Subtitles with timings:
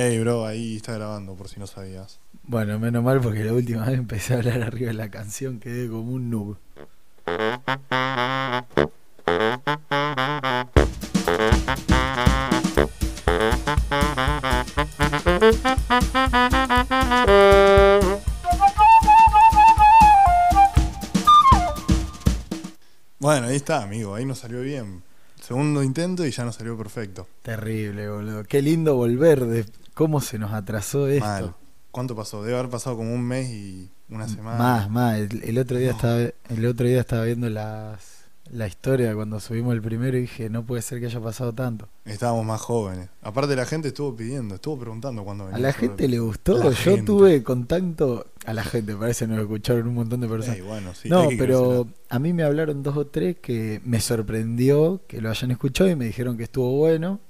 [0.00, 2.20] Ey, bro, ahí está grabando, por si no sabías.
[2.44, 5.88] Bueno, menos mal porque la última vez empecé a hablar arriba de la canción, quedé
[5.88, 6.56] como un noob.
[23.18, 25.02] Bueno, ahí está, amigo, ahí nos salió bien.
[25.40, 27.26] Segundo intento y ya nos salió perfecto.
[27.42, 28.44] Terrible, boludo.
[28.44, 29.64] Qué lindo volver de
[29.98, 31.26] cómo se nos atrasó esto.
[31.26, 31.54] Mal.
[31.90, 32.44] ¿Cuánto pasó?
[32.44, 34.56] Debe haber pasado como un mes y una semana.
[34.58, 35.18] Más, más.
[35.18, 35.96] El, el otro día No.
[35.96, 38.16] estaba el otro día estaba viendo las
[38.50, 41.86] la historia cuando subimos el primero y dije, no puede ser que haya pasado tanto.
[42.06, 43.10] Estábamos más jóvenes.
[43.20, 45.60] Aparte la gente estuvo pidiendo, estuvo preguntando cuándo A venía.
[45.60, 46.62] la gente le gustó.
[46.62, 47.02] Yo gente.
[47.02, 50.56] tuve contacto a la gente, parece que nos escucharon un montón de personas.
[50.56, 52.00] Ey, bueno, sí, no, pero crecer.
[52.08, 55.96] a mí me hablaron dos o tres que me sorprendió que lo hayan escuchado y
[55.96, 57.20] me dijeron que estuvo bueno.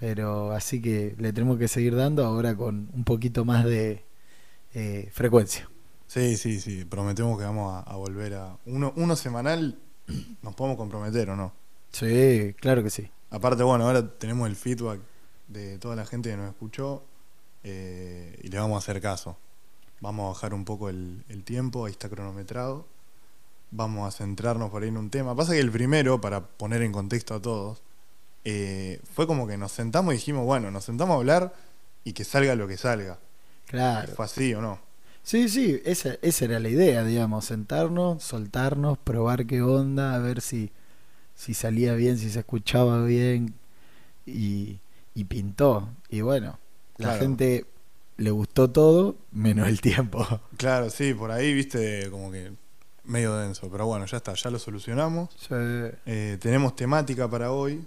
[0.00, 4.02] Pero así que le tenemos que seguir dando ahora con un poquito más de
[4.74, 5.68] eh, frecuencia.
[6.06, 6.84] Sí, sí, sí.
[6.84, 8.56] Prometemos que vamos a, a volver a.
[8.66, 9.78] Uno, uno semanal
[10.42, 11.52] nos podemos comprometer o no.
[11.92, 13.10] Sí, claro que sí.
[13.30, 15.00] Aparte, bueno, ahora tenemos el feedback
[15.48, 17.04] de toda la gente que nos escuchó
[17.62, 19.36] eh, y le vamos a hacer caso.
[20.00, 22.86] Vamos a bajar un poco el, el tiempo, ahí está cronometrado.
[23.70, 25.36] Vamos a centrarnos por ahí en un tema.
[25.36, 27.82] Pasa que el primero, para poner en contexto a todos,
[28.44, 31.54] eh, fue como que nos sentamos y dijimos, bueno, nos sentamos a hablar
[32.04, 33.18] y que salga lo que salga.
[33.66, 34.12] Claro.
[34.14, 34.80] ¿Fue así o no?
[35.22, 40.40] Sí, sí, esa, esa era la idea, digamos, sentarnos, soltarnos, probar qué onda, a ver
[40.40, 40.72] si,
[41.34, 43.54] si salía bien, si se escuchaba bien
[44.26, 44.78] y,
[45.14, 45.88] y pintó.
[46.08, 46.58] Y bueno,
[46.96, 47.66] la gente
[48.16, 50.26] le gustó todo menos el tiempo.
[50.56, 52.52] Claro, sí, por ahí viste como que
[53.04, 55.30] medio denso, pero bueno, ya está, ya lo solucionamos.
[55.38, 55.54] Sí.
[55.54, 57.82] Eh, tenemos temática para hoy.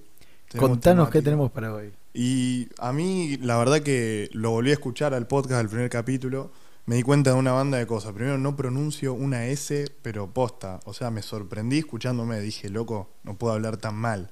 [0.58, 1.92] Contanos qué tenemos para hoy.
[2.14, 6.52] Y a mí, la verdad que lo volví a escuchar al podcast, al primer capítulo,
[6.86, 8.14] me di cuenta de una banda de cosas.
[8.14, 10.80] Primero, no pronuncio una S, pero posta.
[10.86, 14.32] O sea, me sorprendí escuchándome, dije, loco, no puedo hablar tan mal.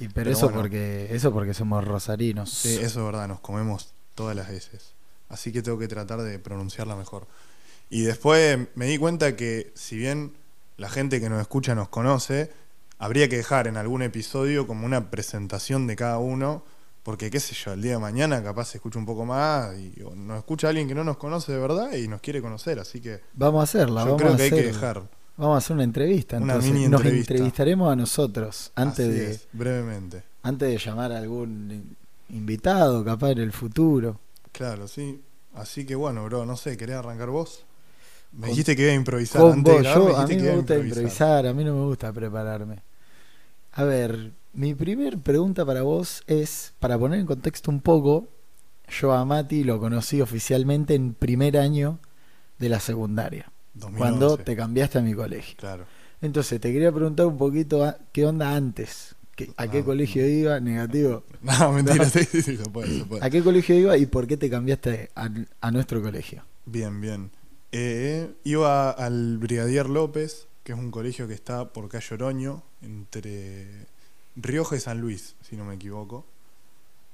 [0.00, 0.60] Y pero, Pero eso bueno.
[0.60, 2.50] porque eso porque somos rosarinos.
[2.50, 4.70] Sí, eso es verdad, nos comemos todas las S.
[5.28, 7.26] Así que tengo que tratar de pronunciarla mejor.
[7.90, 10.32] Y después me di cuenta que, si bien
[10.76, 12.50] la gente que nos escucha nos conoce,
[12.98, 16.64] habría que dejar en algún episodio como una presentación de cada uno,
[17.02, 20.02] porque qué sé yo, el día de mañana capaz se escucha un poco más y
[20.02, 23.00] o nos escucha alguien que no nos conoce de verdad y nos quiere conocer, así
[23.00, 25.02] que Vamos a hacerla, yo vamos creo a que hay que dejar.
[25.36, 26.36] vamos a hacer una entrevista.
[26.36, 27.32] Una Entonces, mini nos entrevista.
[27.34, 30.22] entrevistaremos a nosotros antes Así de es, brevemente.
[30.42, 31.96] antes de llamar a algún in-
[32.36, 34.20] invitado, capaz en el futuro.
[34.52, 35.22] Claro, sí.
[35.54, 37.64] Así que bueno, bro, no sé, ¿querés arrancar vos?
[38.32, 40.56] Me dijiste que iba a improvisar Con antes vos, de grabar, yo, a mí me
[40.56, 42.82] gusta improvisar, a mí no me gusta prepararme.
[43.78, 48.26] A ver, mi primer pregunta para vos es, para poner en contexto un poco,
[48.88, 52.00] yo a Mati lo conocí oficialmente en primer año
[52.58, 53.98] de la secundaria, 2011.
[53.98, 55.54] cuando te cambiaste a mi colegio.
[55.58, 55.84] Claro.
[56.20, 60.26] Entonces, te quería preguntar un poquito a- qué onda antes, ¿Qué- a qué Ah, colegio
[60.26, 63.24] iba, negativo, No, mentira, sí, sí, sí, se puede, se puede.
[63.24, 65.28] a qué colegio iba y por qué te cambiaste a,
[65.60, 66.42] a nuestro colegio.
[66.66, 67.30] Bien, bien.
[67.70, 73.86] Eh, iba al Brigadier López, que es un colegio que está por calle Oroño, entre
[74.36, 76.26] Rioja y San Luis, si no me equivoco.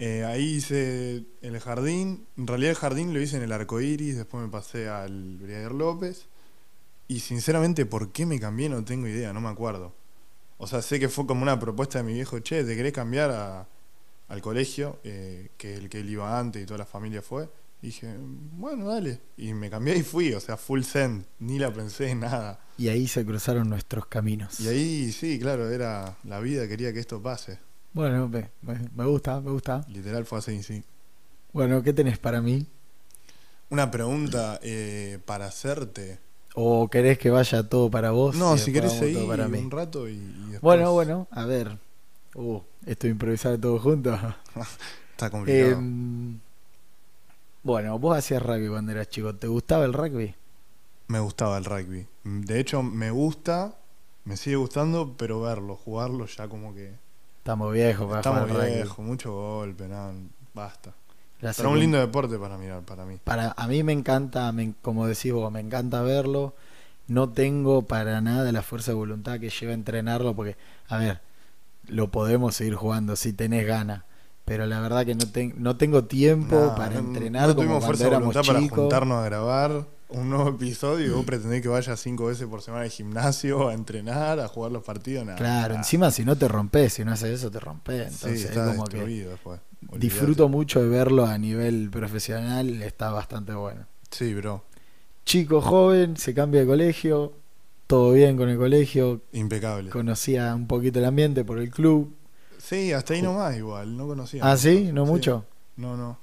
[0.00, 2.26] Eh, ahí hice el jardín.
[2.36, 5.70] En realidad el jardín lo hice en el Arco Iris, después me pasé al Brigadier
[5.70, 6.26] López.
[7.06, 8.68] Y sinceramente, ¿por qué me cambié?
[8.68, 9.92] No tengo idea, no me acuerdo.
[10.58, 13.30] O sea, sé que fue como una propuesta de mi viejo, che, ¿te querés cambiar
[13.30, 13.68] a-
[14.30, 14.98] al colegio?
[15.04, 17.48] Eh, que el que él iba antes y toda la familia fue.
[17.84, 19.20] Dije, bueno, dale.
[19.36, 21.26] Y me cambié y fui, o sea, full send.
[21.38, 22.58] Ni la pensé en nada.
[22.78, 24.58] Y ahí se cruzaron nuestros caminos.
[24.58, 27.58] Y ahí, sí, claro, era la vida, quería que esto pase.
[27.92, 29.84] Bueno, me, gusta, me gusta.
[29.88, 30.82] Literal fue así, sí.
[31.52, 32.66] Bueno, ¿qué tenés para mí?
[33.68, 36.20] Una pregunta eh, para hacerte.
[36.54, 38.34] ¿O querés que vaya todo para vos?
[38.34, 39.58] No, si querés seguir para mí?
[39.58, 41.76] un rato y, y después Bueno, bueno, a ver.
[42.34, 44.18] Uh, esto de improvisar todo junto.
[45.10, 45.72] Está complicado.
[45.72, 46.40] Em,
[47.64, 49.34] bueno, vos hacías rugby cuando eras chico.
[49.34, 50.34] ¿Te gustaba el rugby?
[51.08, 52.06] Me gustaba el rugby.
[52.24, 53.74] De hecho, me gusta,
[54.24, 56.92] me sigue gustando, pero verlo, jugarlo ya como que...
[57.38, 58.74] Estamos viejos para Estamos jugar al rugby.
[58.76, 60.12] viejos, mucho golpe, nada,
[60.54, 60.94] basta.
[61.40, 63.18] La Pero un lindo deporte para mirar, para mí.
[63.22, 66.54] Para, a mí me encanta, me- como decís vos, me encanta verlo.
[67.06, 70.56] No tengo para nada la fuerza de voluntad que lleva a entrenarlo porque,
[70.88, 71.20] a ver,
[71.86, 74.04] lo podemos seguir jugando si tenés ganas.
[74.44, 77.84] Pero la verdad que no, ten- no tengo tiempo Nah, para entrenar no como tuvimos
[77.84, 78.78] fuerza de voluntad para chicos.
[78.78, 79.86] juntarnos a grabar.
[80.10, 83.74] un nuevo episodio y vos pretendés que vaya cinco veces por semana al gimnasio, a
[83.74, 85.24] entrenar, a jugar los partidos.
[85.26, 88.12] Nada, Claro, encima si no te rompes, si no haces eso te rompes.
[88.12, 89.60] Sí, Entonces es como que después.
[89.98, 93.86] Disfruto mucho de verlo a nivel profesional, está bastante bueno.
[94.10, 94.62] Sí, bro.
[95.24, 97.32] Chico joven, se cambia de colegio,
[97.86, 99.90] todo bien con el colegio, Impecable.
[99.90, 102.14] conocía un poquito el ambiente por el club.
[102.64, 104.40] Sí, hasta ahí nomás igual, no conocía.
[104.42, 104.90] Ah, ¿sí?
[104.92, 105.44] ¿No mucho?
[105.76, 106.18] No, no.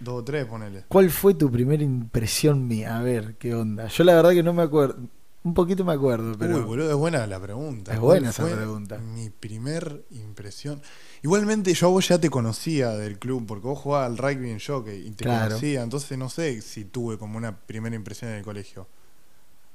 [0.00, 0.84] Dos o tres, ponele.
[0.88, 2.96] ¿Cuál fue tu primera impresión mía?
[2.98, 3.88] A ver, ¿qué onda?
[3.88, 4.96] Yo la verdad que no me acuerdo.
[5.44, 6.56] Un poquito me acuerdo, pero...
[6.56, 7.92] Uy, boludo, es buena la pregunta.
[7.92, 8.98] Es ¿Cuál buena esa pregunta.
[8.98, 10.80] Mi primer impresión.
[11.22, 14.60] Igualmente, yo a vos ya te conocía del club, porque vos jugabas al rugby en
[14.60, 15.48] jockey y te Claro.
[15.48, 18.86] conocía, entonces no sé si tuve como una primera impresión en el colegio.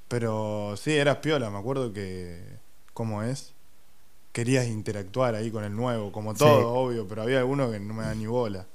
[0.07, 2.44] Pero sí, eras piola, me acuerdo que.
[2.94, 3.53] ¿Cómo es?
[4.34, 6.40] Querías interactuar ahí con el nuevo, como Sí.
[6.40, 8.68] todo, obvio, pero había alguno que no me da ni bola.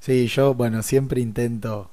[0.00, 1.90] Sí, yo, bueno, siempre intento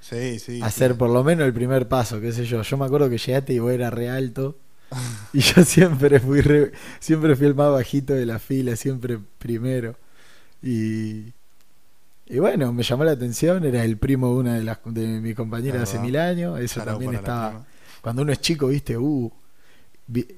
[0.00, 0.60] Sí, sí.
[0.60, 0.98] hacer sí.
[0.98, 2.62] por lo menos el primer paso, qué sé yo.
[2.62, 4.56] Yo me acuerdo que llegaste y vos eras re alto.
[5.32, 9.96] Y yo siempre fui re- siempre fui el más bajito de la fila, siempre primero.
[10.62, 11.32] Y,
[12.26, 15.34] y bueno, me llamó la atención, era el primo de una de las de mis
[15.36, 17.66] compañeras hace mil años, eso también estaba.
[18.02, 19.32] Cuando uno es chico, viste, uh,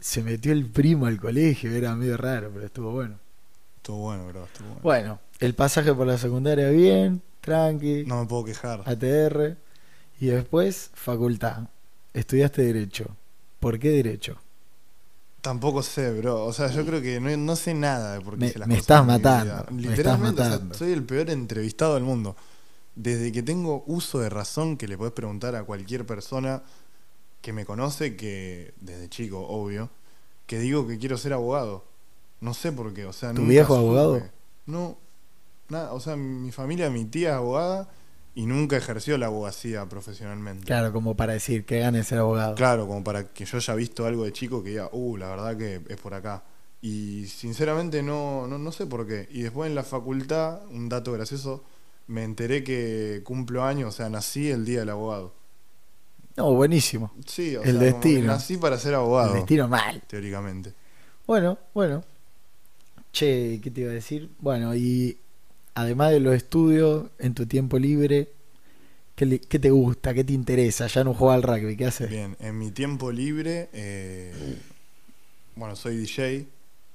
[0.00, 3.16] se metió el primo al colegio, era medio raro, pero estuvo bueno.
[3.76, 4.80] Estuvo bueno, bro, estuvo bueno.
[4.82, 8.82] Bueno, el pasaje por la secundaria bien, tranqui, No me puedo quejar.
[8.84, 9.56] ATR,
[10.20, 11.68] y después facultad.
[12.14, 13.16] Estudiaste Derecho.
[13.60, 14.36] ¿Por qué Derecho?
[15.40, 16.44] Tampoco sé, bro.
[16.44, 18.74] O sea, yo creo que no, no sé nada de por qué Me- las me
[18.74, 20.74] cosas estás matando, me estás Literalmente, o sea, matando.
[20.74, 22.36] soy el peor entrevistado del mundo.
[22.96, 26.62] Desde que tengo uso de razón que le podés preguntar a cualquier persona
[27.46, 29.88] que me conoce, que desde chico, obvio,
[30.48, 31.84] que digo que quiero ser abogado.
[32.40, 33.86] No sé por qué, o sea, ¿Tu nunca viejo supe.
[33.86, 34.22] abogado?
[34.66, 34.98] No,
[35.68, 37.88] nada, o sea, mi familia, mi tía es abogada
[38.34, 40.66] y nunca ejerció la abogacía profesionalmente.
[40.66, 42.56] Claro, como para decir que gane ser abogado.
[42.56, 45.56] Claro, como para que yo haya visto algo de chico que diga, uh, la verdad
[45.56, 46.42] que es por acá.
[46.82, 49.28] Y sinceramente no, no, no sé por qué.
[49.30, 51.62] Y después en la facultad, un dato gracioso,
[52.08, 55.45] me enteré que cumplo años, o sea, nací el día del abogado.
[56.36, 57.12] No, buenísimo.
[57.26, 58.26] Sí, o El sea, destino.
[58.26, 60.02] nací para ser abogado, El destino mal.
[60.06, 60.74] teóricamente.
[61.26, 62.04] Bueno, bueno.
[63.12, 64.30] Che, ¿qué te iba a decir?
[64.40, 65.18] Bueno, y
[65.74, 68.28] además de los estudios, en tu tiempo libre,
[69.16, 70.14] ¿qué, le- qué te gusta?
[70.14, 70.86] ¿Qué te interesa?
[70.88, 72.10] Ya no juega al rugby, ¿qué haces?
[72.10, 74.32] Bien, en mi tiempo libre, eh,
[75.54, 76.46] bueno, soy DJ,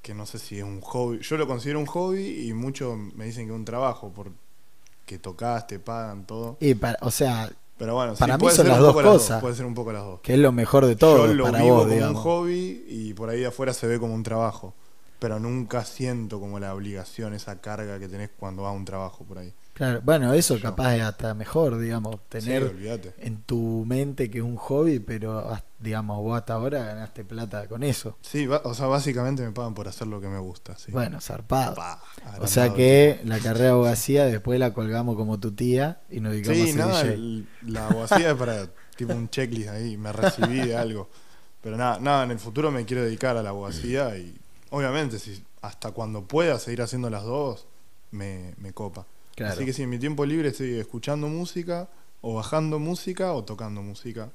[0.01, 1.19] que no sé si es un hobby.
[1.19, 5.67] Yo lo considero un hobby y muchos me dicen que es un trabajo, porque tocas,
[5.67, 6.57] te pagan, todo.
[6.59, 7.51] Y para, o sea,
[7.81, 9.42] Pero bueno, Para sí, mí puede son ser las un dos poco cosas.
[9.42, 10.19] puede ser un poco las dos.
[10.22, 12.16] que es lo mejor de todo Yo lo para vivo vos, como digamos.
[12.18, 14.75] un hobby y por ahí afuera se ve como un trabajo.
[15.21, 19.23] Pero nunca siento como la obligación, esa carga que tenés cuando vas a un trabajo
[19.23, 19.53] por ahí.
[19.75, 20.63] Claro, bueno, eso Yo.
[20.63, 25.47] capaz es hasta mejor, digamos, tener Sí, en tu mente que es un hobby, pero
[25.79, 28.18] digamos, vos hasta ahora ganaste plata con eso.
[28.21, 30.75] Sí, o sea, básicamente me pagan por hacer lo que me gusta.
[30.75, 30.91] Sí.
[30.91, 31.75] Bueno, zarpado.
[31.75, 32.01] Pa,
[32.39, 36.31] o sea que la carrera de abogacía después la colgamos como tu tía y nos
[36.33, 40.62] dedicamos Sí, a nada, el- la abogacía es para tipo un checklist ahí, me recibí
[40.65, 41.09] de algo.
[41.62, 44.35] Pero nada, nada, en el futuro me quiero dedicar a la abogacía y
[44.71, 47.68] obviamente si hasta cuando pueda seguir haciendo las dos,
[48.09, 49.06] me, me copa.
[49.35, 49.53] Claro.
[49.53, 51.88] Así que si en mi tiempo libre estoy escuchando música,
[52.21, 54.29] o bajando música, o tocando música.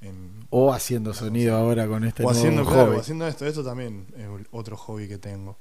[0.00, 2.74] En, O haciendo sonido ahora con este o nuevo haciendo, hobby.
[2.74, 3.46] claro, o haciendo esto.
[3.46, 5.56] Esto también es otro hobby que tengo.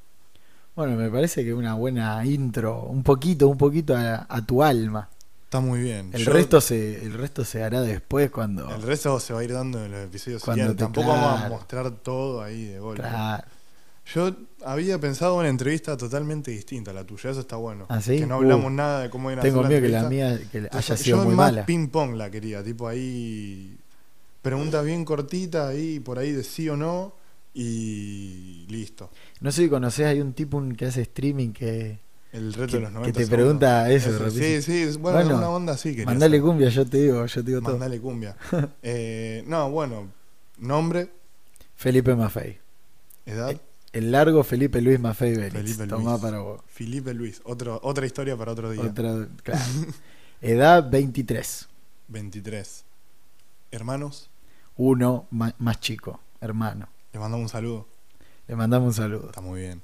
[0.75, 5.09] Bueno, me parece que una buena intro, un poquito, un poquito a, a tu alma.
[5.45, 6.12] Está muy bien.
[6.13, 8.69] El Yo- resto se, el resto se hará después cuando.
[8.74, 10.75] el resto se va a ir dando en los episodios siguientes.
[10.75, 13.01] te- Tampoco vamos a mostrar todo ahí de golpe.
[13.01, 13.43] Claro.
[14.13, 14.33] Yo
[14.65, 17.85] había pensado una entrevista totalmente distinta a la tuya, eso está bueno.
[17.89, 18.17] ¿Ah, sí?
[18.19, 18.75] Que no hablamos Uh.
[18.75, 21.51] nada de cómo era Tengo miedo que la mía que haya sido yo muy más
[21.51, 21.65] mala.
[21.65, 23.75] ping pong la quería, tipo ahí
[24.41, 27.13] preguntas bien cortitas ahí por ahí de sí o no
[27.53, 29.09] y listo.
[29.41, 31.99] No sé si conocés, hay un tipo que hace streaming que.
[32.31, 33.29] El reto Que- de los que 90 te segundos.
[33.29, 34.61] pregunta eso, sí, rapidísimo.
[34.61, 36.45] sí, es- bueno, Bueno, una onda así quería Mandale hacer.
[36.47, 37.71] cumbia, yo te digo, yo te digo todo.
[37.71, 38.35] Mandale cumbia.
[38.83, 40.09] Eh, no, bueno,
[40.59, 41.09] nombre,
[41.75, 42.59] Felipe Maffei.
[43.25, 43.59] edad,
[43.94, 45.36] El largo Felipe Luis Maffei.
[45.50, 46.22] Felipe Tomá Luis.
[46.22, 46.62] para vos.
[46.67, 48.82] Felipe Luis, otro, otra historia para otro día.
[48.84, 49.62] Otra, claro.
[50.41, 51.67] Edad 23.
[52.10, 52.84] 23.
[53.72, 54.29] Hermanos,
[54.75, 56.88] Uno más chico, hermano.
[57.12, 57.88] le mandamos un saludo.
[58.48, 59.27] Le mandamos un saludo.
[59.27, 59.82] Está muy bien.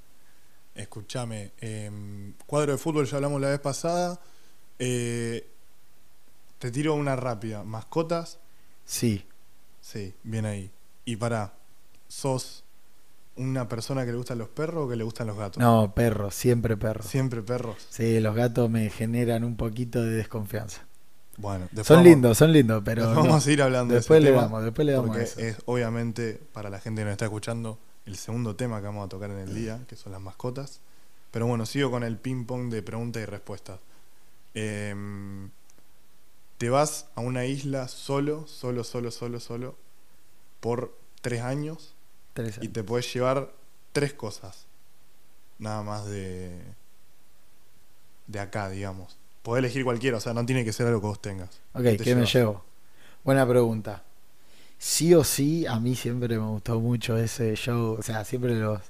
[0.75, 4.19] Escúchame, em, cuadro de fútbol ya hablamos la vez pasada.
[4.79, 5.47] Eh,
[6.59, 7.63] te tiro una rápida.
[7.63, 8.39] ¿Mascotas?
[8.85, 9.25] Sí.
[9.81, 10.71] Sí, bien ahí.
[11.05, 11.53] Y para,
[12.07, 12.62] ¿sos
[13.35, 15.57] una persona que le gustan los perros o que le gustan los gatos?
[15.61, 17.03] No, perro, siempre perro.
[17.03, 17.75] Siempre perros.
[17.89, 20.85] Sí, los gatos me generan un poquito de desconfianza.
[21.37, 23.29] Bueno, después Son vamos- lindos, son lindos, pero después no.
[23.31, 24.43] vamos a ir hablando después de le ese tema.
[24.43, 25.39] damos, después le damos porque eso.
[25.39, 29.09] es obviamente para la gente que nos está escuchando el segundo tema que vamos a
[29.09, 30.79] tocar en el día, que son las mascotas.
[31.31, 33.79] Pero bueno, sigo con el ping pong de preguntas y respuestas.
[34.53, 35.49] Em,
[36.59, 39.75] te vas a una isla solo, solo, solo, solo, solo,
[40.59, 41.95] por tres años
[42.33, 43.51] Tres y te puedes llevar
[43.91, 44.65] tres cosas.
[45.59, 46.51] Nada más de,
[48.27, 49.17] de acá, digamos.
[49.43, 51.49] Podés elegir cualquiera, o sea, no tiene que ser algo que vos tengas.
[51.73, 52.63] Ok, ¿Qué ¿qué, te me llevo?
[53.23, 54.03] Buena pregunta.
[54.77, 58.81] Sí o sí, a mí siempre me gustó mucho ese show, o sea, siempre los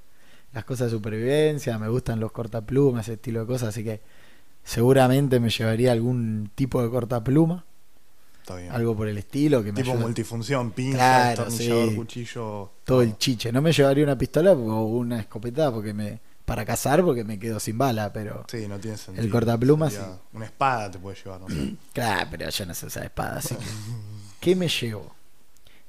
[0.53, 4.01] las cosas de supervivencia, me gustan los cortaplumas, ese estilo de cosas, así que
[4.63, 7.65] seguramente me llevaría algún tipo de cortapluma,
[8.43, 8.71] Está bien.
[8.73, 11.93] algo por el estilo que me tipo multifunción, pinza, Claro, sí.
[11.95, 12.71] cuchillo.
[12.83, 13.51] todo el chiche.
[13.53, 17.57] No me llevaría una pistola o una escopeta porque me para cazar porque me quedo
[17.57, 19.23] sin bala, pero Sí, no tiene sentido.
[19.25, 20.11] El cortapluma, Sería- sí.
[20.33, 21.75] Una espada te puede llevar, no sé.
[21.93, 23.65] claro, pero yo no sé usar espada, así que
[24.41, 25.15] ¿qué me llevo?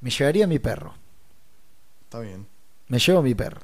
[0.00, 0.94] Me llevaría mi perro.
[2.04, 2.46] Está bien.
[2.86, 3.62] Me llevo mi perro.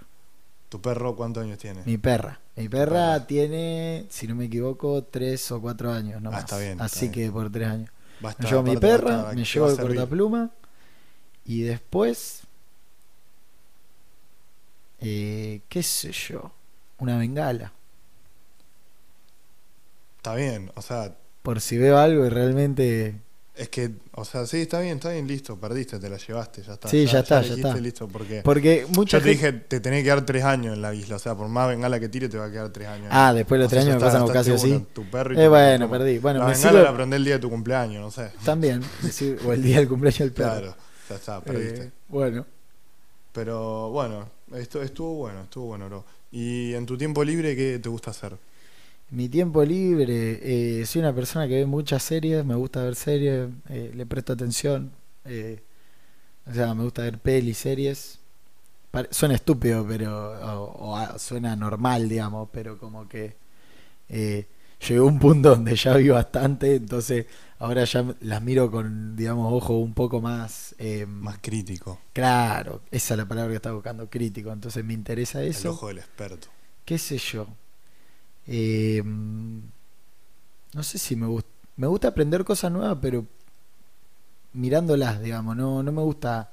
[0.68, 1.82] ¿Tu perro cuántos años tiene?
[1.85, 2.40] Mi perra.
[2.56, 3.26] Mi perra Perra.
[3.26, 6.20] tiene, si no me equivoco, tres o cuatro años.
[6.20, 6.40] No Ah, más.
[6.44, 7.12] está bien, está Así bien.
[7.12, 7.90] que por tres años.
[8.39, 10.50] Me llevo mi aparte perra, me llevo el cortapluma.
[11.45, 12.43] Y después.
[15.00, 16.53] eh, ¿Qué sé yo?
[16.99, 17.73] Una bengala.
[20.19, 23.21] Está bien, o sea, Por si veo algo y realmente.
[23.54, 26.75] Es que, o sea, sí, está bien, está bien, listo, perdiste, te la llevaste, ya
[26.75, 26.88] está.
[26.88, 27.80] Sí, ya está, ya elegiste, está.
[27.80, 30.83] listo, porque Porque mucha yo te gente- dije, te tenés que quedar tres años en
[30.83, 33.09] la isla, o sea, por más bengala que tire, te va a quedar tres años.
[33.11, 34.87] Ah, después de los tres ya años me pasan casi así.
[34.95, 35.99] Tu perro y Eh, tu bueno, perro.
[36.04, 36.19] perdí.
[36.19, 38.30] Bueno, la me bengala sirve- la aprendí el día de tu cumpleaños, no sé.
[38.45, 38.83] También.
[39.47, 40.50] o el día del cumpleaños del perro.
[40.61, 40.76] Claro,
[41.09, 41.83] ya está, perdiste.
[41.83, 42.47] Eh, bueno.
[43.33, 46.04] Pero bueno, esto estuvo bueno, estuvo bueno, bro.
[46.33, 48.37] ¿Y en tu tiempo libre qué te gusta hacer?
[49.11, 53.49] Mi tiempo libre, eh, soy una persona que ve muchas series, me gusta ver series,
[53.69, 54.93] eh, le presto atención,
[55.25, 55.61] eh,
[56.47, 58.19] o sea, me gusta ver pelis, series.
[58.90, 60.33] Pare- suena estúpido, pero
[60.79, 63.37] o, suena normal, digamos, pero como que
[64.09, 64.47] eh,
[64.88, 67.26] llegó un punto donde ya vi bastante, entonces
[67.59, 73.14] ahora ya las miro con, digamos, ojo un poco más, eh, Más crítico, claro, esa
[73.14, 75.71] es la palabra que estaba buscando, crítico, entonces me interesa el eso.
[75.71, 76.49] ojo del experto.
[76.85, 77.47] qué sé yo.
[78.52, 79.02] Eh,
[80.75, 81.49] no sé si me gusta.
[81.76, 83.25] Me gusta aprender cosas nuevas, pero
[84.52, 85.57] mirándolas, digamos.
[85.57, 86.50] No, no me gusta.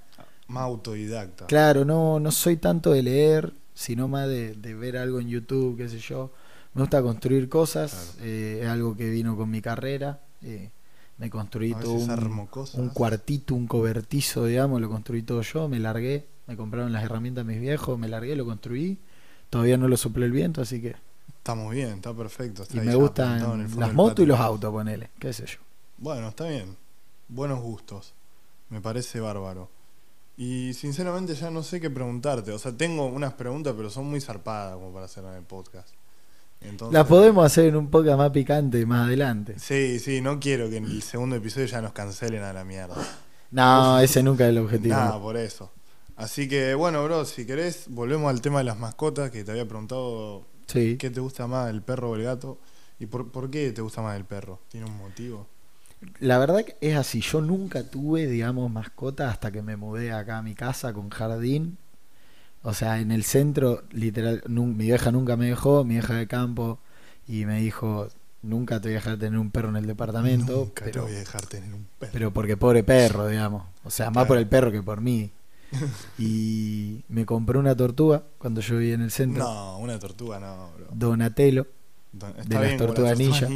[0.47, 1.45] Más autodidacta.
[1.47, 5.77] Claro, no, no soy tanto de leer, sino más de, de ver algo en YouTube,
[5.77, 6.31] qué sé yo.
[6.73, 8.13] Me gusta construir cosas.
[8.17, 8.29] Claro.
[8.29, 10.21] eh, es algo que vino con mi carrera.
[10.41, 10.71] eh,
[11.17, 16.27] me construí todo un, un cuartito, un cobertizo, digamos, lo construí todo yo, me largué,
[16.45, 18.99] me compraron las herramientas mis viejos, me largué, lo construí.
[19.49, 20.95] Todavía no lo sopló el viento, así que
[21.47, 22.63] Está muy bien, está perfecto.
[22.63, 25.59] está y me gustan las motos y los autos, ponele, qué sé yo.
[25.97, 26.75] Bueno, está bien.
[27.29, 28.13] Buenos gustos.
[28.67, 29.69] Me parece bárbaro.
[30.35, 32.51] Y sinceramente ya no sé qué preguntarte.
[32.51, 35.87] O sea, tengo unas preguntas, pero son muy zarpadas como para hacer en el podcast.
[36.59, 39.57] Entonces, Las podemos hacer en un podcast más picante más adelante.
[39.57, 42.97] Sí, sí, no quiero que en el segundo episodio ya nos cancelen a la mierda.
[43.51, 44.97] No, ese nunca es el objetivo.
[44.97, 45.71] Nada, por eso.
[46.17, 49.65] Así que, bueno, bro, si querés, volvemos al tema de las mascotas, que te había
[49.65, 50.97] preguntado Sí.
[50.97, 52.59] qué te gusta más, el perro o el gato.
[52.99, 54.59] ¿Y por, por qué te gusta más el perro?
[54.69, 55.47] ¿Tiene un motivo?
[56.19, 60.37] La verdad que es así, yo nunca tuve, digamos, mascota hasta que me mudé acá
[60.39, 61.77] a mi casa con jardín.
[62.63, 66.79] O sea, en el centro, literal, mi vieja nunca me dejó, mi vieja de campo,
[67.27, 68.09] y me dijo,
[68.41, 71.13] nunca te voy a dejar tener un perro en el departamento, Nunca te pero, voy
[71.15, 72.11] a dejar tener un perro.
[72.13, 73.63] pero porque pobre perro, digamos.
[73.83, 74.27] O sea, más Claro.
[74.27, 75.31] por el perro que por mí.
[76.17, 80.71] Y me compré una tortuga cuando yo vivía en el centro, no, una tortuga no,
[80.75, 80.87] bro.
[80.91, 81.67] Donatello.
[82.13, 83.47] Está las bien, tortugas ninja.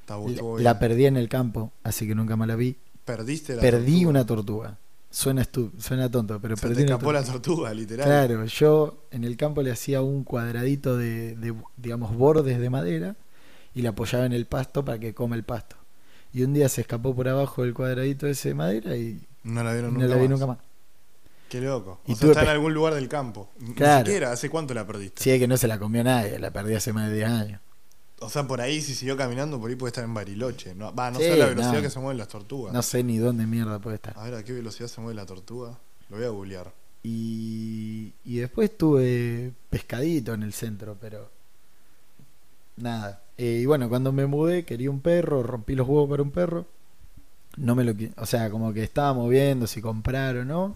[0.00, 0.16] Está
[0.58, 2.76] La, perdí en el campo, así que nunca más la vi.
[3.04, 4.10] Perdiste la Perdí tortuga.
[4.10, 4.78] una tortuga.
[5.10, 7.42] Suena estu suena tonto, pero perdí te una escapó la tortuga.
[7.42, 8.06] tortuga, literal.
[8.06, 13.16] Claro, yo en el campo le hacía un cuadradito de, de, digamos, bordes de madera
[13.74, 15.76] y la apoyaba en el pasto para que coma el pasto.
[16.32, 19.72] Y un día se escapó por abajo del cuadradito ese de madera y No la
[19.72, 20.30] vieron no nunca la vi más.
[20.30, 20.58] nunca más.
[21.48, 22.00] Qué loco.
[22.06, 23.48] Y o sea, está en algún lugar del campo.
[23.76, 24.00] Claro.
[24.00, 25.22] Ni siquiera, ¿hace cuánto la perdiste?
[25.22, 27.60] Sí, es que no se la comió nadie, la perdí hace más de 10 años.
[28.18, 30.74] O sea, por ahí si siguió caminando, por ahí puede estar en Bariloche.
[30.74, 31.82] No, va, no Sí, sé la velocidad no.
[31.82, 32.72] que se mueven las tortugas.
[32.72, 34.14] No sé ni dónde mierda puede estar.
[34.18, 35.78] A ver, ¿a qué velocidad se mueve la tortuga?
[36.08, 36.72] Lo voy a googlear.
[37.02, 41.30] Y, y después tuve pescadito en el centro, pero
[42.76, 43.22] nada.
[43.38, 46.66] Eh, y bueno, cuando me mudé quería un perro, rompí los huevos para un perro.
[47.56, 50.74] No me lo o sea, como que estábamos viendo si comprar o no.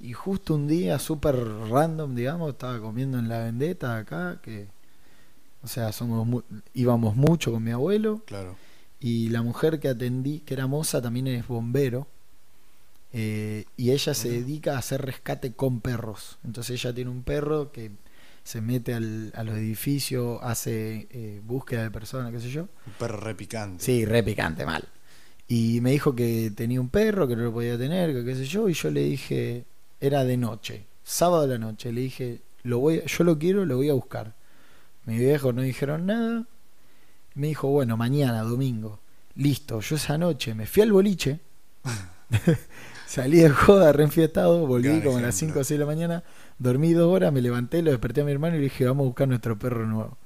[0.00, 4.68] Y justo un día súper random, digamos, estaba comiendo en la vendetta acá, que
[5.62, 6.42] o sea, somos mu-
[6.74, 8.56] íbamos mucho con mi abuelo Claro.
[9.00, 12.06] Y la mujer que atendí, que era moza, también es bombero.
[13.12, 16.38] eh, y ella se dedica a hacer rescate con perros.
[16.44, 17.90] Entonces ella tiene un perro que
[18.44, 22.62] se mete al, a los edificios, hace eh, búsqueda de personas, qué sé yo.
[22.86, 23.84] Un perro re picante.
[23.84, 24.84] Sí, re picante, mal.
[25.48, 28.44] Y me dijo que tenía un perro, que no lo podía tener, que qué sé
[28.46, 29.64] yo, y yo le dije,
[30.00, 33.76] era de noche, sábado de la noche, le dije, lo voy, yo lo quiero, lo
[33.76, 34.34] voy a buscar.
[35.06, 36.46] Mi viejo no dijeron nada.
[37.34, 39.00] Me dijo, bueno, mañana, domingo.
[39.34, 41.40] Listo, yo esa noche me fui al boliche.
[43.06, 45.54] Salí de joda, re enfiestado, volví Gran como a las ejemplo.
[45.54, 46.24] 5 o 6 de la mañana,
[46.58, 49.06] dormí dos horas, me levanté, lo desperté a mi hermano y le dije, vamos a
[49.06, 50.16] buscar nuestro perro nuevo.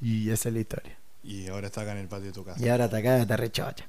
[0.00, 0.98] Y esa es la historia.
[1.22, 2.62] Y ahora está acá en el patio de tu casa.
[2.62, 3.86] Y ahora te acá te rechocha.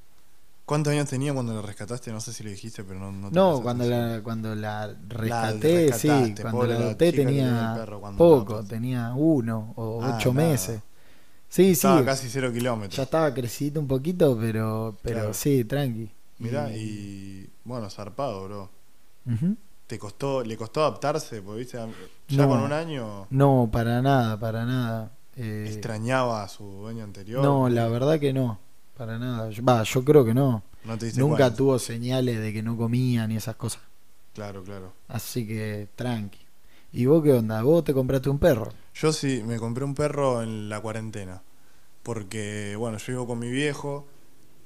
[0.66, 2.12] ¿Cuántos años tenía cuando la rescataste?
[2.12, 3.12] No sé si lo dijiste, pero no.
[3.12, 4.12] No, te No, cuando atención.
[4.18, 8.64] la, cuando la La rescaté, sí, rescataste, cuando la la adopté tenía perro poco, la
[8.68, 10.48] tenía uno o Ah, ocho nada.
[10.48, 10.82] meses.
[11.50, 12.96] Sí, sí, Estaba casi cero kilómetros.
[12.96, 15.34] ya estaba crecidito un poquito, pero, pero Claro.
[15.34, 16.10] sí, tranqui.
[16.40, 18.70] Mirá, y bueno, zarpado, bro.
[19.88, 21.42] ¿Te costó, le costó adaptarse?
[21.42, 21.78] Porque viste,
[22.30, 22.50] ya No.
[22.50, 25.12] con un año No, para nada, para nada.
[25.36, 27.44] Eh, extrañaba a su dueño anterior.
[27.44, 28.60] no, la verdad que no,
[28.98, 29.50] para nada.
[29.68, 30.64] Va, yo creo que no.
[30.86, 31.56] No te diste Nunca cuenta.
[31.56, 33.82] tuvo señales de que no comía ni esas cosas.
[34.34, 34.94] Claro, claro.
[35.08, 36.40] Así que tranqui.
[36.92, 37.62] ¿Y vos qué onda?
[37.64, 38.72] ¿Vos te compraste un perro?
[38.94, 41.42] Yo sí, me compré un perro en la cuarentena.
[42.04, 44.06] Porque, bueno, yo vivo con mi viejo,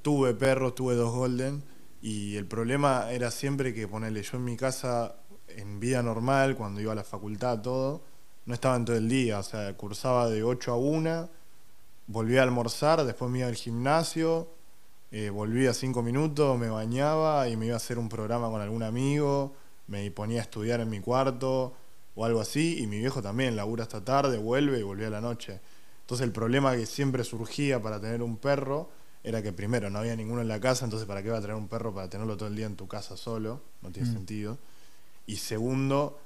[0.02, 1.64] tuve perros, tuve dos golden.
[2.02, 5.16] Y el problema era siempre que ponerle yo en mi casa,
[5.48, 8.02] en vida normal, cuando iba a la facultad, todo,
[8.46, 9.40] no estaba en todo el día.
[9.40, 11.30] O sea, cursaba de 8 a 1,
[12.08, 14.50] volvía a almorzar, después me iba al gimnasio,
[15.12, 18.84] eh, volvía 5 minutos, me bañaba y me iba a hacer un programa con algún
[18.84, 19.54] amigo,
[19.88, 21.74] me ponía a estudiar en mi cuarto
[22.16, 25.22] o algo así, y mi viejo también labura hasta tarde, vuelve y volvía a la
[25.22, 25.60] noche.
[26.02, 28.90] Entonces el problema que siempre surgía para tener un perro
[29.24, 31.56] era que primero no había ninguno en la casa, entonces ¿para qué va a tener
[31.56, 33.62] un perro para tenerlo todo el día en tu casa solo?
[33.82, 34.14] No tiene Mm.
[34.14, 34.58] sentido.
[35.26, 36.18] Y segundo,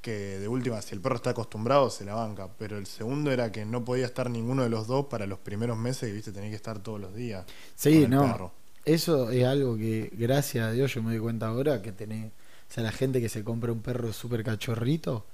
[0.00, 2.48] que de última, si el perro está acostumbrado, se la banca.
[2.58, 5.76] Pero el segundo era que no podía estar ninguno de los dos para los primeros
[5.76, 7.44] meses que, viste, tenía que estar todos los días.
[7.74, 8.22] Sí, con el no.
[8.32, 8.52] perro.
[8.84, 12.32] Eso es algo que, gracias a Dios, yo me doy cuenta ahora que tenés.
[12.32, 15.26] O sea, la gente que se compra un perro súper cachorrito,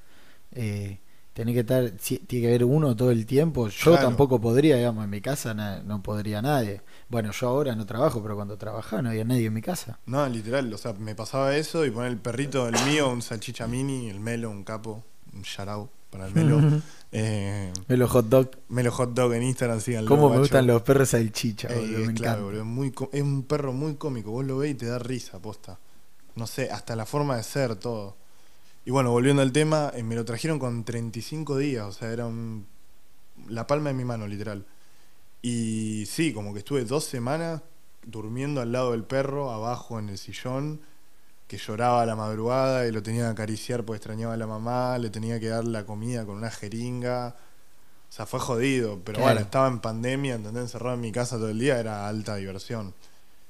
[0.53, 0.99] eh,
[1.37, 1.91] tenés que estar.
[1.91, 3.69] tiene que haber uno todo el tiempo.
[3.69, 4.07] Yo Claro.
[4.09, 6.81] tampoco podría, digamos, en mi casa na- no podría nadie.
[7.11, 9.99] Bueno, yo ahora no trabajo, pero cuando trabajaba no había nadie en mi casa.
[10.07, 13.67] No, literal, o sea, me pasaba eso y poner el perrito, el mío, un salchicha
[13.67, 16.59] mini, el Melo, un capo, un shout para el Melo.
[17.13, 18.51] eh, Melo hot dog.
[18.71, 20.09] Melo Hot Dog en Instagram, síganlo.
[20.09, 23.23] ¿Cómo me gustan los perros salchicha, Ey, boludo, es me claro, boludo, es, muy, es
[23.23, 25.79] un perro muy cómico, vos lo ves y te da risa, posta.
[26.35, 28.17] No sé, hasta la forma de ser, todo.
[28.87, 32.25] Y bueno, volviendo al tema, eh, me lo trajeron con 35 días, o sea, era
[32.27, 32.67] un,
[33.49, 34.65] la palma de mi mano, literal.
[35.43, 37.61] Y sí, como que estuve dos semanas
[38.05, 40.81] durmiendo al lado del perro, abajo en el sillón,
[41.49, 44.99] que lloraba a la madrugada y lo tenía que acariciar porque extrañaba a la mamá,
[44.99, 47.37] le tenía que dar la comida con una jeringa.
[48.09, 49.33] O sea, fue jodido, pero Claro.
[49.35, 50.63] bueno, estaba en pandemia, ¿entendés?
[50.63, 52.95] Encerrado en mi casa todo el día, era alta diversión.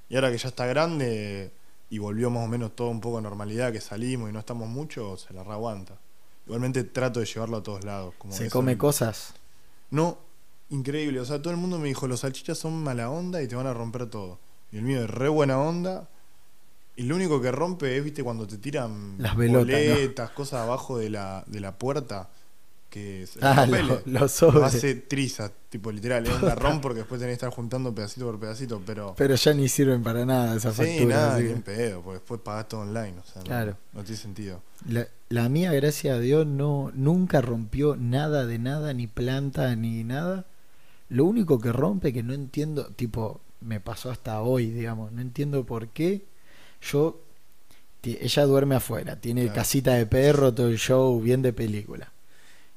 [0.09, 1.53] Y ahora que ya está grande
[1.91, 4.69] y volvió más o menos todo un poco a normalidad, que salimos y no estamos
[4.69, 5.99] mucho, se la reaguanta.
[6.47, 8.15] Igualmente trato de llevarlo a todos lados.
[8.19, 9.35] Como Se come el- cosas.
[9.91, 10.19] No,
[10.71, 11.21] increíble.
[11.21, 13.67] O sea, todo el mundo me dijo, los salchichas son mala onda y te van
[13.67, 14.39] a romper todo.
[14.73, 16.09] Y el mío es re buena onda.
[16.97, 19.73] Y lo único que rompe es, viste, cuando te tiran Las pelotas, ¿no?
[19.95, 22.31] boletas, cosas abajo de la, de la puerta.
[22.97, 24.63] Que se- Ah, el papel, lo- lo sobres.
[24.75, 26.27] hace trizas, tipo literal.
[26.27, 29.15] Es un garrón porque después tenés que estar juntando pedacito por pedacito, pero...
[29.19, 31.09] Pero ya ni sirven para nada esas Sí, facturas.
[31.09, 33.19] nada, así ni que- pedo, porque después pagás todo online.
[33.19, 33.77] O sea, no- Claro.
[33.93, 34.63] no, tiene sentido.
[34.89, 40.03] La, la mía, gracias a Dios, no nunca rompió nada de nada, ni planta, ni
[40.03, 40.47] nada.
[41.11, 45.67] Lo único que rompe, que no entiendo, tipo, me pasó hasta hoy, digamos, no entiendo
[45.67, 46.25] por qué.
[46.81, 47.21] Yo,
[48.03, 49.55] ella duerme afuera, tiene Claro.
[49.57, 52.11] casita de perro, todo el show, bien de película.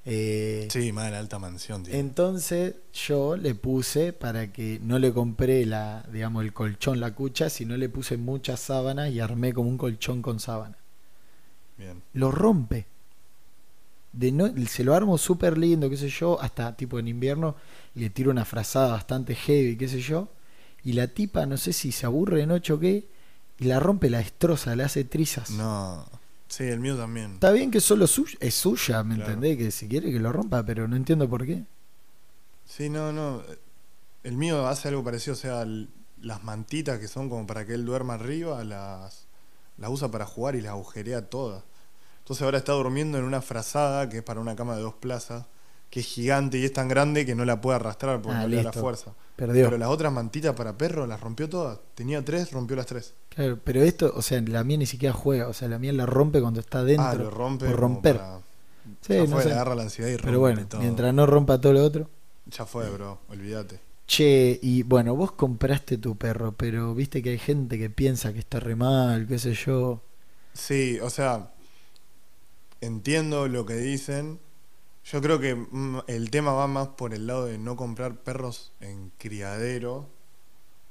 [0.06, 1.94] Eh, Sí, más de la alta mansión, tío.
[1.94, 7.50] entonces yo le puse para que no le compré la, digamos, el colchón, la cucha,
[7.50, 10.78] sino le puse muchas sábanas y armé como un colchón con sábana
[11.78, 12.02] Bien.
[12.14, 12.86] lo rompe.
[14.12, 17.56] De no, se lo armo súper lindo, qué sé yo, hasta tipo en invierno
[17.94, 20.30] le tiro una frazada bastante heavy, qué sé yo,
[20.84, 23.08] y la tipa no sé si se aburre de noche o qué,
[23.60, 25.52] y la rompe, la destroza, le hace trizas.
[25.52, 26.06] No.
[26.50, 27.34] Sí, el mío también.
[27.36, 29.32] Está bien que solo suya, es suya, ¿me Claro.
[29.34, 29.58] entendés?
[29.58, 31.64] Que si quiere que lo rompa, pero no entiendo por qué.
[32.66, 33.42] Sí, no, no.
[34.24, 35.66] El mío hace algo parecido, o sea,
[36.22, 39.28] las mantitas que son como para que él duerma arriba, las,
[39.78, 41.64] las usa para jugar y las agujerea todas.
[42.20, 45.46] Entonces ahora está durmiendo en una frazada que es para una cama de dos plazas,
[45.90, 48.48] que es gigante y es tan grande que no la puede arrastrar porque Ah, no
[48.50, 49.14] le da la fuerza.
[49.36, 49.66] Perdió.
[49.66, 51.80] Pero las otras mantitas para perro las rompió todas.
[51.96, 53.14] Tenía tres, rompió las tres.
[53.30, 56.06] Claro, pero esto, o sea, la mía ni siquiera juega, o sea, la mía la
[56.06, 57.06] rompe cuando está dentro.
[57.08, 57.66] ah, lo rompe.
[57.68, 58.18] por romper.
[58.18, 58.40] para-
[59.02, 59.50] Sí, ya no fue, sé.
[59.50, 60.82] le agarra la ansiedad y rompe Pero bueno, todo.
[60.82, 62.10] mientras no rompa todo lo otro.
[62.48, 63.80] Ya fue, bro, olvídate.
[64.08, 68.40] Che, y bueno, vos compraste tu perro, pero viste que hay gente que piensa que
[68.40, 70.02] está re mal, qué sé yo.
[70.54, 71.52] Sí, o sea,
[72.82, 74.40] entiendo lo que dicen.
[75.12, 78.74] Yo creo que mm, el tema va más por el lado de no comprar perros
[78.80, 80.08] en criadero,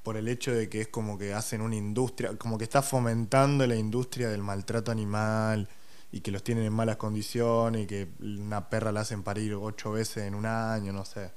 [0.03, 3.65] por el hecho de que es como que hacen una industria, como que está fomentando
[3.67, 5.69] la industria del maltrato animal
[6.11, 9.93] y que los tienen en malas condiciones y que una perra la hacen parir ocho
[9.93, 11.31] veces en un año, no sé.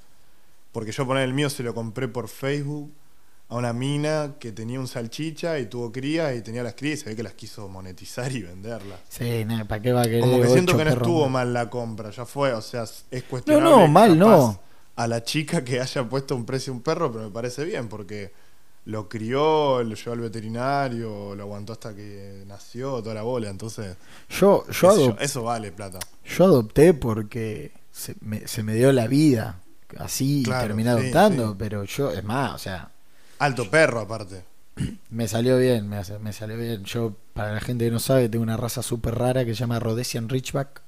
[0.71, 2.91] Porque yo poner el mío se lo compré por Facebook
[3.51, 7.03] a una mina que tenía un salchicha y tuvo crías y tenía las crías y
[7.03, 8.97] se ve que las quiso monetizar y venderlas.
[9.09, 10.21] Sí, nada, ¿para qué va a querer?
[10.21, 13.23] Como que siento que no perros estuvo mal la compra, ya fue, o sea, es
[13.23, 13.69] cuestionable.
[13.75, 14.59] no, mal capaz no.
[14.95, 17.87] A la chica que haya puesto un precio a un perro, pero me parece bien
[17.89, 18.31] porque
[18.85, 23.95] lo crió, lo llevó al veterinario, lo aguantó hasta que nació, toda la bola, entonces
[24.29, 25.99] Yo, yo, adop- eso vale plata.
[26.25, 29.59] yo adopté porque se me, se me dio la vida
[29.97, 31.55] así Claro, y terminé sí, adoptando, sí.
[31.59, 32.89] pero yo, es más, o sea,
[33.41, 34.43] Alto perro aparte.
[35.09, 36.83] me salió bien, me, me salió bien.
[36.83, 39.79] Yo, para la gente que no sabe, tengo una raza súper rara que se llama
[39.79, 40.83] Rhodesian Ridgeback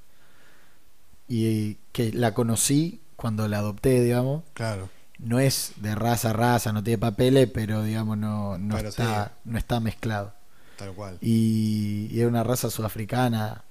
[1.26, 4.44] y que la conocí cuando la adopté, digamos.
[4.54, 4.88] Claro.
[5.18, 9.32] No es de raza a raza, no tiene papeles, pero digamos no, no, Pero está,
[9.44, 10.32] no está mezclado.
[10.76, 11.18] Tal cual.
[11.20, 13.64] Y, y era una raza sudafricana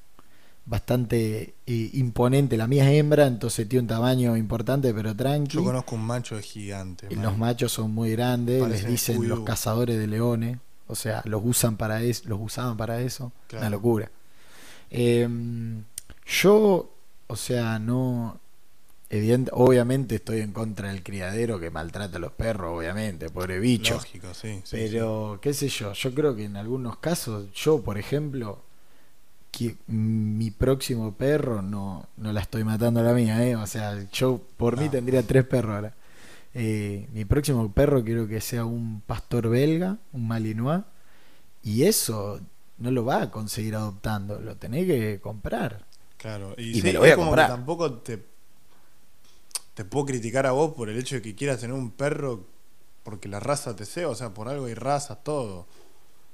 [0.66, 2.58] bastante eh, imponente.
[2.58, 5.58] La mía es hembra, entonces tiene un tamaño importante, pero tranqui.
[5.58, 7.08] Yo conozco un macho gigante.
[7.10, 7.26] Y man.
[7.26, 11.42] los machos son muy grandes, Parecen les dicen los cazadores de leones, o sea, los
[11.44, 13.64] usan para eso, los usaban para eso, Claro.
[13.64, 14.12] una locura.
[14.90, 15.28] Eh,
[16.26, 16.94] yo,
[17.28, 18.40] o sea, no,
[19.10, 23.96] evidente, obviamente estoy en contra del criadero que maltrata a los perros, obviamente, pobre bicho.
[23.96, 24.62] Lógico, sí.
[24.64, 28.62] sí, Pero, qué sé yo, yo creo que en algunos casos, yo, por ejemplo,
[29.54, 33.56] que mi próximo perro no, no la estoy matando a la mía, ¿eh?
[33.56, 34.90] O sea, yo por mí No.
[34.90, 35.96] tendría tres perros ahora.
[36.56, 40.84] Eh, mi próximo perro quiero que sea un pastor belga, un malinois,
[41.64, 42.42] y eso
[42.80, 45.86] no lo va a conseguir adoptando, lo tenés que comprar.
[46.18, 47.46] Claro, y, Y sí, me lo voy es a como comprar.
[47.46, 48.24] que tampoco te,
[49.74, 52.46] te puedo criticar a vos por el hecho de que quieras tener un perro
[53.04, 55.68] porque la raza te sea, o sea, por algo hay razas, todo.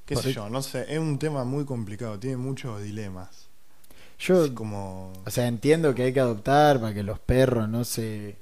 [0.09, 3.47] Qué sé yo, no sé, es un tema muy complicado, tiene muchos dilemas.
[4.17, 5.13] Yo, Es como...
[5.23, 8.35] O sea, entiendo que hay que adoptar para que los perros no se.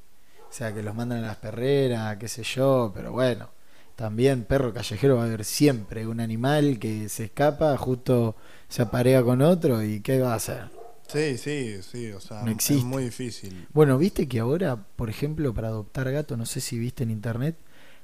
[0.49, 3.49] O sea, que los mandan a las perreras, qué sé yo, pero bueno.
[3.97, 8.37] También perro callejero va a haber siempre un animal que se escapa, justo
[8.69, 10.69] se aparea con otro y ¿qué va a hacer?
[11.07, 13.67] Sí, sí, sí, o sea, No es muy difícil.
[13.73, 17.57] Bueno, viste que ahora, por ejemplo, para adoptar gato, no sé si viste en internet,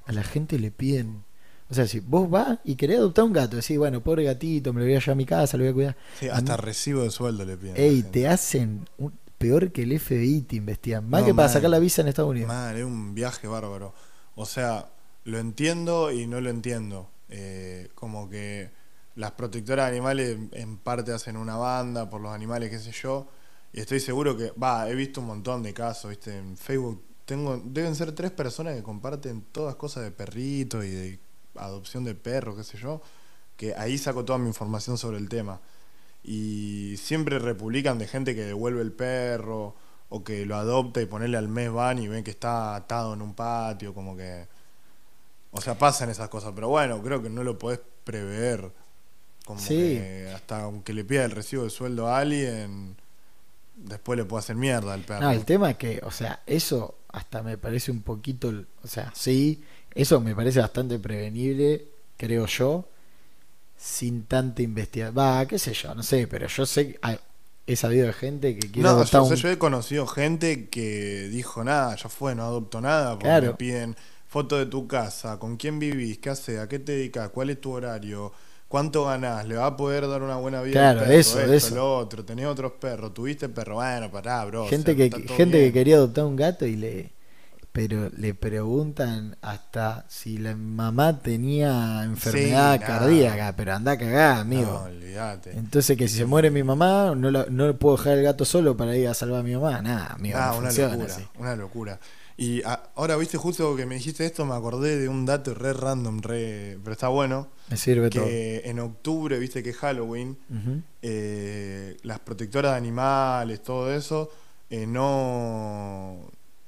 [0.06, 1.23] a la gente le piden.
[1.69, 4.80] O sea, si vos vas y querés adoptar un gato, decís, bueno, pobre gatito, me
[4.82, 5.97] lo voy a llevar a mi casa, lo voy a cuidar.
[6.19, 7.76] Sí, hasta recibo de sueldo le piden.
[7.78, 11.10] Ey, te hacen un- peor que el FBI, te investigan.
[11.10, 12.47] Más No, que para sacar la visa en Estados Unidos.
[12.47, 13.93] Man, es un viaje bárbaro.
[14.36, 14.89] O sea,
[15.26, 17.10] lo entiendo y no lo entiendo.
[17.30, 18.69] Eh, como que
[19.15, 23.28] las protectoras de animales en parte hacen una banda por los animales, qué sé yo.
[23.73, 26.38] Y estoy seguro que, va, he visto un montón de casos, ¿viste?
[26.38, 31.19] En Facebook tengo, deben ser tres personas que comparten todas cosas de perritos y de
[31.56, 33.02] adopción de perros, qué sé yo.
[33.58, 35.60] Que ahí saco toda mi información sobre el tema.
[36.24, 39.76] Y siempre republican de gente que devuelve el perro
[40.10, 43.22] o que lo adopta y ponerle al mes van y ven que está atado en
[43.22, 44.48] un patio, como que...
[45.52, 48.72] O sea, pasan esas cosas, pero bueno, creo que no lo podés prever.
[49.46, 49.76] Como Sí.
[49.76, 52.96] que hasta aunque le pida el recibo de sueldo a alguien,
[53.76, 55.22] después le puede hacer mierda al perro.
[55.22, 58.52] No, el tema es que, o sea, eso hasta me parece un poquito,
[58.84, 59.62] o sea, sí,
[59.96, 62.88] eso me parece bastante prevenible, creo yo,
[63.78, 65.18] sin tanta investigación.
[65.18, 67.18] Va, qué sé yo, no sé, pero yo sé, ah,
[67.68, 69.36] he sabido de gente que quiere No, adoptar yo, un...
[69.36, 73.48] yo he conocido gente que dijo nada, ya fue, no adopto nada, porque Claro.
[73.50, 73.96] me piden
[74.28, 77.62] foto de tu casa, con quién vivís, qué haces, a qué te dedicas, cuál es
[77.62, 78.34] tu horario,
[78.68, 81.70] cuánto ganás, le va a poder dar una buena vida Claro, al perro, eso, esto,
[81.70, 81.76] eso.
[81.76, 84.70] lo otro, tenés otros perros, tuviste perro, bueno, pará, bro.
[84.70, 87.12] o gente sea, que, gente que quería adoptar un gato y le...
[87.74, 92.86] Pero le preguntan hasta si la mamá tenía enfermedad nah.
[92.86, 94.72] cardíaca, pero anda a cagar, amigo.
[94.72, 95.58] No, olvídate.
[95.58, 98.78] Entonces que si se muere mi mamá, no, la- no puedo dejar el gato solo
[98.78, 99.82] para ir a salvar a mi mamá.
[99.82, 101.28] Nada, amigo, Ah, no una locura, así.
[101.40, 102.00] una locura.
[102.38, 105.74] Y a- ahora, viste, justo que me dijiste esto, me acordé de un dato re
[105.74, 108.24] random, re, pero está bueno, Me sirve todo.
[108.26, 110.38] que en octubre, viste que es Halloween,
[111.02, 114.30] eh, las protectoras de animales, todo eso,
[114.70, 116.20] eh, no,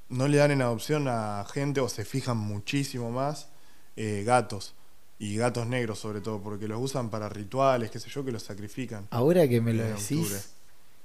[0.10, 3.50] no le dan en adopción a gente o se fijan muchísimo más
[3.96, 4.74] eh, gatos.
[5.18, 8.44] Y gatos negros sobre todo, porque los usan para rituales, qué sé yo, que los
[8.44, 9.08] sacrifican.
[9.12, 10.42] Ahora que me lo decís, octubre.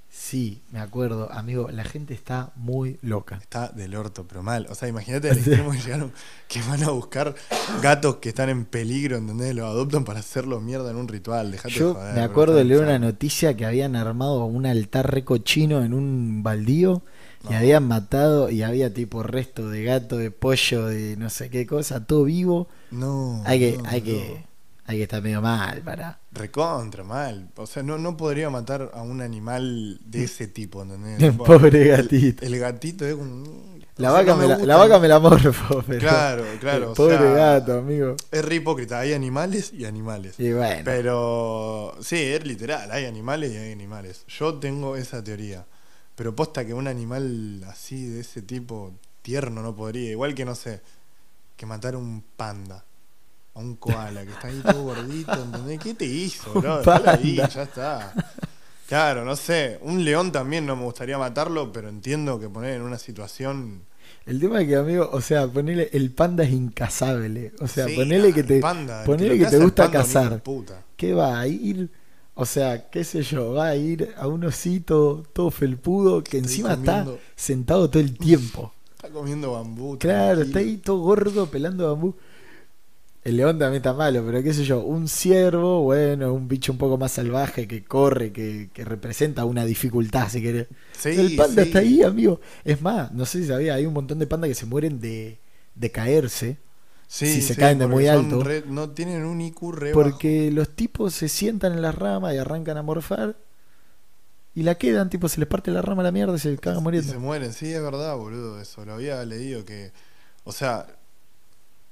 [0.09, 3.37] sí, me acuerdo, amigo, la gente está muy loca.
[3.37, 4.67] Está del orto, pero mal.
[4.69, 6.11] O sea, imagínate el extremo que llegaron,
[6.49, 7.33] que van a buscar
[7.81, 9.55] gatos que están en peligro, ¿entendés?
[9.55, 11.49] Los adoptan para hacerlos mierda en un ritual.
[11.49, 15.09] Dejate de Yo joder, me acuerdo de leer una noticia que habían armado un altar
[15.09, 17.01] recochino en un baldío
[17.49, 21.65] y habían matado y había tipo resto de gato, de pollo, de no sé qué
[21.65, 22.67] cosa, todo vivo.
[22.91, 23.41] No.
[23.45, 24.05] Hay que, no, hay no.
[24.05, 24.45] que,
[24.85, 26.19] hay que estar medio mal para.
[26.31, 27.49] Recontra, mal.
[27.55, 31.33] O sea, no, no podría matar a un animal de ese tipo, ¿entendés?
[31.37, 32.45] Pobre gatito.
[32.45, 33.71] El gatito es como.
[33.97, 35.99] La o sea, vaca, no me la, la vaca me la morfo, pero.
[35.99, 36.91] Claro, claro.
[36.91, 38.15] o pobre sea, gato, amigo.
[38.31, 38.99] Es re hipócrita.
[38.99, 40.39] Hay animales y animales.
[40.39, 40.81] Y bueno.
[40.85, 44.25] Pero sí, es literal, hay animales y hay animales.
[44.27, 45.65] Yo tengo esa teoría.
[46.21, 50.11] Pero posta que un animal así, de ese tipo, tierno, no podría.
[50.11, 50.79] Igual que, no sé,
[51.57, 52.85] que matar a un panda.
[53.55, 55.79] A un koala, que está ahí todo gordito, ¿entendés?
[55.79, 56.83] ¿Qué te hizo, bro?
[57.07, 58.13] Ahí, ya está.
[58.87, 59.79] Claro, no sé.
[59.81, 63.81] Un león también no me gustaría matarlo, pero entiendo que poner en una situación...
[64.27, 67.51] El tema es que, amigo, o sea, ponele, el panda es incazable.
[67.61, 70.43] O sea, Sí, ponele que el te, panda, ponele que te gusta panda, cazar.
[70.43, 70.83] puta.
[70.95, 71.89] ¿Qué va a ir?
[72.33, 76.73] O sea, qué sé yo, va a ir a un osito todo felpudo que encima
[76.73, 78.73] está sentado todo el tiempo.
[78.95, 79.97] Está comiendo bambú.
[79.99, 82.15] Claro, está ahí todo gordo pelando bambú.
[83.23, 86.79] El león también está malo, pero qué sé yo, un ciervo, bueno, un bicho un
[86.79, 90.67] poco más salvaje que corre, que, que representa una dificultad, si querés.
[90.97, 91.67] Sí, el panda sí.
[91.67, 92.41] está ahí, amigo.
[92.63, 95.37] Es más, no sé si sabía, hay un montón de pandas que se mueren de,
[95.75, 96.57] de caerse.
[97.17, 98.43] Sí, si se sí, caen de muy alto.
[98.43, 100.11] re- no tienen un IQ re bajo.
[100.11, 103.35] Porque los tipos se sientan en las ramas y arrancan a morfar.
[104.53, 106.81] Y la quedan, tipo, se les parte la rama a la mierda y se cagan
[106.91, 107.19] Y se muriendo.
[107.19, 108.85] mueren, sí, es verdad, boludo, eso.
[108.85, 109.91] Lo había leído que.
[110.43, 110.87] O sea,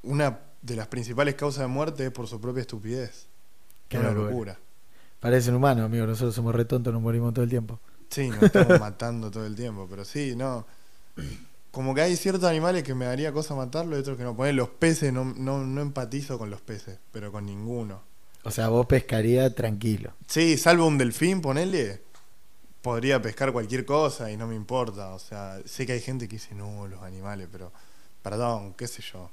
[0.04, 3.28] una de las principales causas de muerte es por su propia estupidez.
[3.90, 4.54] Qué una locura.
[4.56, 4.60] locura.
[5.20, 6.08] Parecen humanos, amigo.
[6.08, 7.80] Nosotros somos re tontos, nos morimos todo el tiempo.
[8.10, 10.66] Sí, nos estamos matando todo el tiempo, pero sí, no.
[11.72, 14.36] Como que hay ciertos animales que me daría cosa matarlo y otros que no.
[14.36, 18.02] Poner los peces, no, no, no empatizo con los peces, pero con ninguno.
[18.44, 20.14] O sea, vos pescaría tranquilo.
[20.28, 22.02] Sí, salvo un delfín, ponele.
[22.82, 25.10] Podría pescar cualquier cosa y no me importa.
[25.10, 27.72] O sea, sé que hay gente que dice no, los animales, pero.
[28.24, 29.30] Perdón, qué sé yo.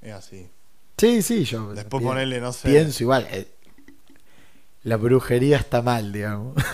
[0.00, 0.50] Es así.
[0.98, 1.74] Sí, sí, yo.
[1.74, 2.68] Después ponerle, no sé.
[2.68, 3.26] Pienso igual.
[4.84, 6.54] La brujería está mal, digamos.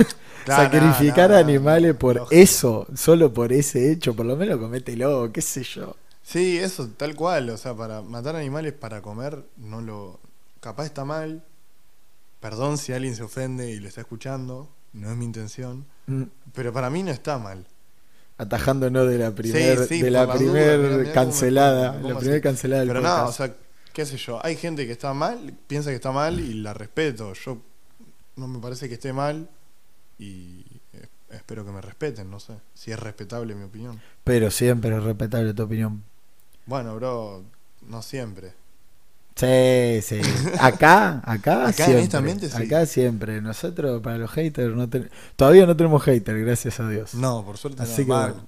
[0.44, 2.31] Claro, Sacrificar no, no, animales por lógico.
[2.31, 5.96] eso, solo por ese hecho, por lo menos comételo, qué sé yo.
[6.23, 7.51] Sí, eso, tal cual.
[7.51, 10.18] O sea, para matar animales para comer, no lo.
[10.61, 11.44] Capaz está mal.
[12.40, 14.68] Perdón si alguien se ofende y lo está escuchando.
[14.94, 15.87] No es mi intención.
[16.07, 17.66] Mm, Pero para mí no está mal.
[18.38, 22.37] Atajándonos de la primer, sí, de por la la primer cómo cancelada, la pongo primer
[22.37, 22.42] así.
[22.42, 23.37] cancelada del Pero nada, o podcast.
[23.37, 23.57] sea,
[23.92, 24.44] qué sé yo.
[24.44, 27.35] Hay gente que está mal, piensa que está mal y la respeto.
[27.35, 27.59] Yo
[28.40, 29.48] no me parece que esté mal
[30.18, 30.64] y
[31.31, 32.55] espero que me respeten, no sé.
[32.74, 34.00] Si es respetable mi opinión.
[34.24, 36.03] Pero siempre es respetable tu opinión.
[36.66, 37.44] Bueno, bro,
[37.83, 38.55] no siempre.
[39.37, 40.20] Sí, sí.
[40.61, 42.48] Acá, acá, Acá, siempre.
[42.50, 42.62] sí.
[42.64, 43.40] Acá siempre.
[43.40, 47.14] Nosotros, para los haters, no ten- todavía no tenemos haters, gracias a Dios.
[47.14, 48.07] No, por suerte Así no.
[48.07, 48.46] que bueno,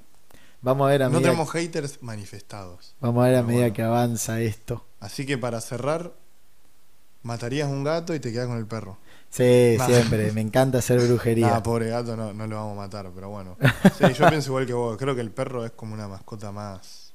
[0.60, 2.94] Vamos a ver a no tenemos haters manifestados.
[3.00, 3.74] vamos a, ver a pero medida bueno.
[3.74, 4.84] que avanza esto.
[5.00, 6.12] Así que para cerrar,
[7.22, 8.98] matarías un gato y te quedas con el perro.
[9.34, 9.86] Sí, Nah.
[9.86, 10.30] siempre.
[10.32, 11.56] Me encanta hacer brujería.
[11.56, 13.56] Ah, pobre gato, no, no lo vamos a matar, pero bueno.
[13.98, 14.96] Sí, yo pienso igual que vos.
[14.98, 17.14] Creo que el perro es como una mascota más,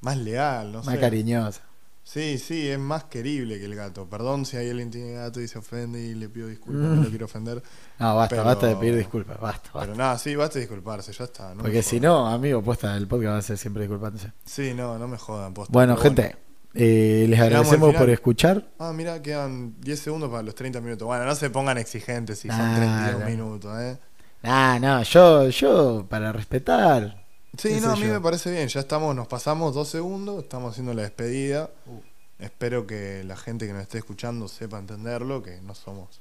[0.00, 1.00] más leal, no más sé.
[1.00, 1.62] cariñosa.
[2.02, 4.08] Sí, sí, es más querible que el gato.
[4.08, 7.08] Perdón si hay alguien tiene gato y se ofende y le pido disculpas, no lo
[7.08, 7.62] quiero ofender.
[7.98, 9.38] No, basta, Pero- basta de pedir disculpas.
[9.40, 9.80] Basta, basta.
[9.80, 11.54] Pero nada, sí, basta de disculparse, ya está.
[11.54, 14.32] no Porque si no, amigo, posta, el podcast va a ser siempre disculpándose.
[14.44, 15.52] Sí, no, no me jodan.
[15.54, 16.36] posta, Bueno, gente,
[16.74, 18.68] eh, les agradecemos por escuchar.
[18.78, 21.06] Ah, mira, quedan 10 segundos para los 30 minutos.
[21.06, 23.26] Bueno, no se pongan exigentes si son Nah, 32 nah.
[23.26, 23.98] minutos, ¿eh?
[24.42, 27.24] Ah, no, yo, yo, para respetar.
[27.58, 28.12] Sí, no, a mí yo.
[28.12, 28.68] me parece bien.
[28.68, 31.70] Ya estamos, nos pasamos dos segundos, estamos haciendo la despedida.
[31.86, 32.00] Uh.
[32.38, 36.20] Espero que la gente que nos esté escuchando sepa entenderlo, que no somos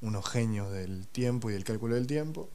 [0.00, 2.48] unos genios del tiempo y del cálculo del tiempo.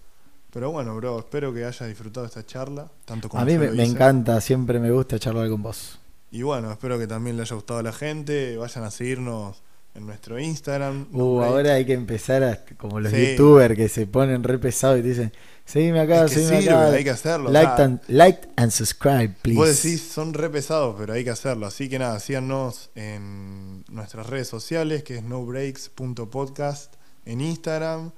[0.52, 3.84] Pero bueno, bro, espero que hayas disfrutado esta charla, tanto como A mí me, me
[3.84, 6.00] encanta, siempre me gusta charlar con vos.
[6.34, 8.58] Y bueno, espero que también le haya gustado a la gente.
[8.58, 9.62] Vayan a seguirnos
[9.94, 11.08] en nuestro Instagram.
[11.14, 13.32] Uh, No ahora hay que empezar a, como los Sí.
[13.38, 15.32] youtubers que se ponen re pesados y te dicen,
[15.64, 16.92] seguime acá, Es que seguime sirve, acá.
[16.92, 17.52] hay que hacerlo.
[17.52, 19.60] like, and, like and subscribe, please.
[19.60, 21.68] Vos decís, son re pesados, pero hay que hacerlo.
[21.68, 28.12] Así que nada, síganos en nuestras redes sociales, que es nobreaks.podcast en Instagram.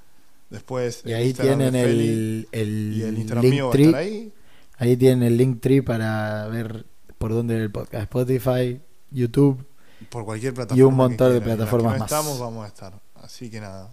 [0.49, 3.95] Después y ahí Instagram tienen el, el y el Instagram link mío va a estar
[3.95, 4.33] ahí.
[4.77, 6.85] Ahí tienen el link tree para ver
[7.25, 8.03] por dónde ver el podcast.
[8.03, 9.65] Spotify, YouTube.
[10.11, 10.79] Por cualquier plataforma.
[10.79, 12.11] Y un montón de plataformas no más.
[12.11, 13.01] estamos, vamos a estar.
[13.15, 13.89] Así que nada.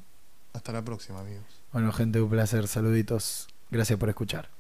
[0.53, 1.47] Hasta la próxima, amigos.
[1.73, 2.69] Bueno, gente, un placer.
[2.69, 3.49] Saluditos.
[3.71, 4.51] Gracias por escuchar.